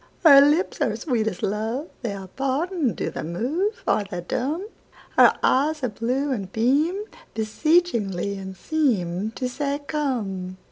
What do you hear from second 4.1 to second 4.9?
dumb?